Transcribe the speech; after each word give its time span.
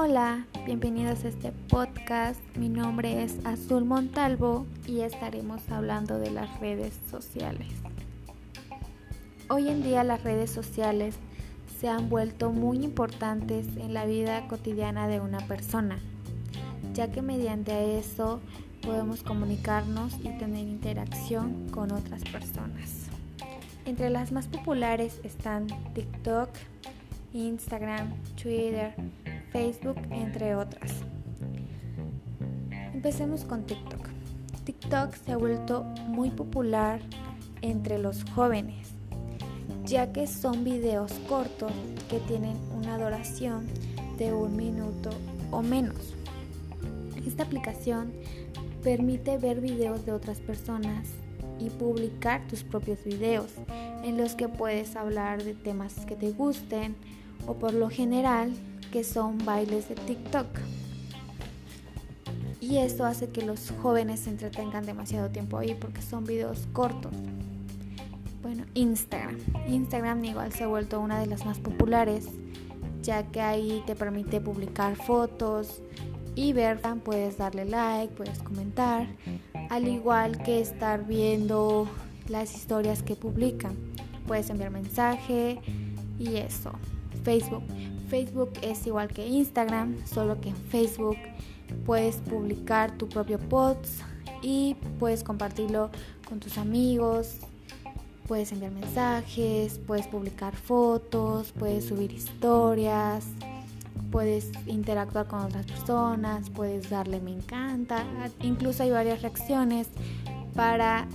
Hola, 0.00 0.46
bienvenidos 0.64 1.24
a 1.24 1.28
este 1.28 1.50
podcast. 1.50 2.40
Mi 2.56 2.68
nombre 2.68 3.24
es 3.24 3.34
Azul 3.44 3.84
Montalvo 3.84 4.64
y 4.86 5.00
estaremos 5.00 5.68
hablando 5.70 6.20
de 6.20 6.30
las 6.30 6.60
redes 6.60 6.94
sociales. 7.10 7.66
Hoy 9.48 9.68
en 9.68 9.82
día 9.82 10.04
las 10.04 10.22
redes 10.22 10.52
sociales 10.52 11.16
se 11.80 11.88
han 11.88 12.08
vuelto 12.08 12.52
muy 12.52 12.84
importantes 12.84 13.66
en 13.76 13.92
la 13.92 14.06
vida 14.06 14.46
cotidiana 14.46 15.08
de 15.08 15.18
una 15.18 15.40
persona, 15.48 15.98
ya 16.94 17.10
que 17.10 17.20
mediante 17.20 17.98
eso 17.98 18.40
podemos 18.82 19.24
comunicarnos 19.24 20.14
y 20.20 20.28
tener 20.38 20.64
interacción 20.64 21.68
con 21.70 21.90
otras 21.90 22.22
personas. 22.22 23.08
Entre 23.84 24.10
las 24.10 24.30
más 24.30 24.46
populares 24.46 25.20
están 25.24 25.66
TikTok, 25.92 26.50
Instagram, 27.32 28.14
Twitter, 28.40 28.94
Facebook, 29.52 29.96
entre 30.10 30.54
otras. 30.54 30.92
Empecemos 32.94 33.44
con 33.44 33.64
TikTok. 33.64 34.08
TikTok 34.64 35.14
se 35.14 35.32
ha 35.32 35.36
vuelto 35.36 35.84
muy 36.08 36.30
popular 36.30 37.00
entre 37.62 37.98
los 37.98 38.24
jóvenes, 38.34 38.88
ya 39.84 40.12
que 40.12 40.26
son 40.26 40.64
videos 40.64 41.12
cortos 41.28 41.72
que 42.10 42.18
tienen 42.20 42.56
una 42.76 42.98
duración 42.98 43.66
de 44.18 44.32
un 44.32 44.56
minuto 44.56 45.10
o 45.50 45.62
menos. 45.62 46.14
Esta 47.26 47.44
aplicación 47.44 48.12
permite 48.82 49.38
ver 49.38 49.60
videos 49.60 50.04
de 50.04 50.12
otras 50.12 50.40
personas 50.40 51.08
y 51.58 51.70
publicar 51.70 52.46
tus 52.46 52.62
propios 52.62 53.02
videos 53.04 53.52
en 54.02 54.16
los 54.16 54.34
que 54.34 54.48
puedes 54.48 54.96
hablar 54.96 55.42
de 55.42 55.54
temas 55.54 56.04
que 56.06 56.16
te 56.16 56.30
gusten 56.30 56.96
o 57.46 57.54
por 57.54 57.74
lo 57.74 57.90
general 57.90 58.52
que 58.90 59.04
son 59.04 59.38
bailes 59.44 59.88
de 59.88 59.94
TikTok. 59.94 60.46
Y 62.60 62.78
esto 62.78 63.04
hace 63.04 63.28
que 63.28 63.42
los 63.42 63.72
jóvenes 63.82 64.20
se 64.20 64.30
entretengan 64.30 64.84
demasiado 64.84 65.30
tiempo 65.30 65.58
ahí 65.58 65.74
porque 65.74 66.02
son 66.02 66.24
videos 66.24 66.66
cortos. 66.72 67.12
Bueno, 68.42 68.64
Instagram. 68.74 69.38
Instagram 69.68 70.24
igual 70.24 70.52
se 70.52 70.64
ha 70.64 70.66
vuelto 70.66 71.00
una 71.00 71.18
de 71.20 71.26
las 71.26 71.44
más 71.44 71.58
populares, 71.58 72.26
ya 73.02 73.24
que 73.24 73.40
ahí 73.40 73.82
te 73.86 73.94
permite 73.94 74.40
publicar 74.40 74.96
fotos 74.96 75.82
y 76.34 76.52
ver, 76.52 76.80
puedes 77.04 77.36
darle 77.36 77.64
like, 77.64 78.14
puedes 78.14 78.38
comentar, 78.42 79.08
al 79.70 79.88
igual 79.88 80.40
que 80.42 80.60
estar 80.60 81.04
viendo 81.04 81.88
las 82.28 82.54
historias 82.54 83.02
que 83.02 83.16
publican. 83.16 83.74
Puedes 84.26 84.48
enviar 84.50 84.70
mensaje 84.70 85.60
y 86.18 86.36
eso. 86.36 86.72
Facebook. 87.24 87.64
Facebook 88.08 88.52
es 88.62 88.86
igual 88.86 89.08
que 89.08 89.26
Instagram, 89.26 89.96
solo 90.06 90.40
que 90.40 90.50
en 90.50 90.56
Facebook 90.56 91.16
puedes 91.84 92.16
publicar 92.16 92.96
tu 92.96 93.08
propio 93.08 93.38
post 93.38 94.02
y 94.42 94.76
puedes 94.98 95.22
compartirlo 95.22 95.90
con 96.28 96.40
tus 96.40 96.58
amigos, 96.58 97.38
puedes 98.26 98.52
enviar 98.52 98.72
mensajes, 98.72 99.78
puedes 99.86 100.06
publicar 100.06 100.54
fotos, 100.54 101.52
puedes 101.52 101.86
subir 101.86 102.12
historias, 102.12 103.26
puedes 104.10 104.50
interactuar 104.66 105.26
con 105.26 105.40
otras 105.40 105.66
personas, 105.66 106.50
puedes 106.50 106.90
darle 106.90 107.20
me 107.20 107.32
encanta, 107.32 108.04
incluso 108.42 108.82
hay 108.82 108.90
varias 108.90 109.22
reacciones 109.22 109.88
para 110.54 111.06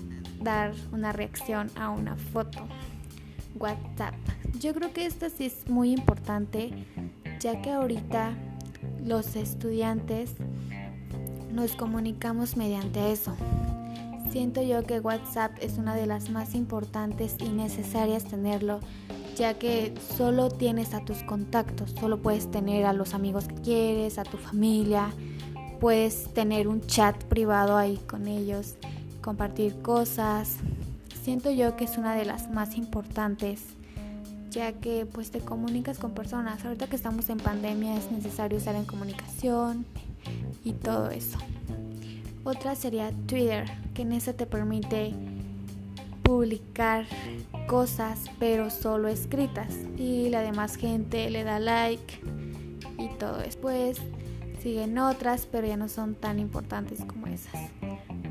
dar 0.42 0.74
una 0.92 1.12
reacción 1.12 1.70
a 1.76 1.90
una 1.90 2.16
foto. 2.16 2.68
WhatsApp. 3.56 4.16
Yo 4.60 4.74
creo 4.74 4.94
que 4.94 5.06
esto 5.06 5.28
sí 5.30 5.46
es 5.46 5.68
muy 5.68 5.92
importante, 5.92 6.72
ya 7.40 7.62
que 7.62 7.72
ahorita 7.72 8.34
los 9.04 9.36
estudiantes 9.36 10.36
nos 11.52 11.76
comunicamos 11.76 12.56
mediante 12.56 13.12
eso. 13.12 13.36
Siento 14.32 14.62
yo 14.62 14.84
que 14.84 15.00
WhatsApp 15.00 15.58
es 15.62 15.78
una 15.78 15.96
de 15.96 16.08
las 16.08 16.30
más 16.30 16.56
importantes 16.56 17.36
y 17.40 17.50
necesarias 17.50 18.24
tenerlo, 18.26 18.80
ya 19.36 19.56
que 19.56 19.94
solo 20.18 20.50
tienes 20.50 20.94
a 20.94 21.04
tus 21.04 21.24
contactos, 21.24 21.94
solo 22.00 22.22
puedes 22.22 22.50
tener 22.50 22.86
a 22.86 22.94
los 22.94 23.14
amigos 23.14 23.48
que 23.48 23.56
quieres, 23.56 24.18
a 24.18 24.24
tu 24.24 24.38
familia, 24.38 25.12
puedes 25.80 26.34
tener 26.34 26.68
un 26.68 26.82
chat 26.82 27.22
privado 27.26 27.78
ahí 27.78 27.98
con 28.08 28.28
ellos, 28.28 28.76
compartir 29.22 29.82
cosas. 29.82 30.58
Siento 31.24 31.52
yo 31.52 31.76
que 31.76 31.84
es 31.84 31.98
una 31.98 32.16
de 32.16 32.26
las 32.26 32.50
más 32.50 32.76
importantes 32.76 33.62
ya 34.54 34.74
que 34.74 35.06
pues 35.06 35.32
te 35.32 35.40
comunicas 35.40 35.98
con 35.98 36.12
personas. 36.12 36.64
Ahorita 36.64 36.88
que 36.88 36.96
estamos 36.96 37.30
en 37.30 37.38
pandemia 37.38 37.98
es 37.98 38.12
necesario 38.12 38.58
estar 38.58 38.76
en 38.76 38.86
comunicación 38.86 39.86
y 40.64 40.74
todo 40.74 41.10
eso. 41.10 41.38
Otra 42.44 42.76
sería 42.76 43.12
Twitter, 43.26 43.66
que 43.94 44.04
en 44.04 44.14
esa 44.14 44.34
te 44.34 44.46
permite 44.46 45.14
publicar 46.24 47.06
cosas 47.68 48.26
pero 48.40 48.70
solo 48.70 49.08
escritas 49.08 49.76
y 49.98 50.30
la 50.30 50.42
demás 50.42 50.76
gente 50.76 51.30
le 51.30 51.44
da 51.44 51.60
like 51.60 52.20
y 52.98 53.10
todo 53.20 53.38
después 53.38 53.98
siguen 54.62 54.98
otras 54.98 55.46
pero 55.46 55.68
ya 55.68 55.78
no 55.78 55.90
son 55.90 56.16
tan 56.16 56.40
importantes 56.40 57.04
como 57.06 57.28
esas 57.28 57.54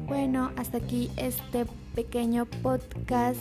bueno 0.06 0.52
hasta 0.56 0.78
aquí 0.78 1.10
este 1.16 1.66
pequeño 1.94 2.46
podcast 2.46 3.40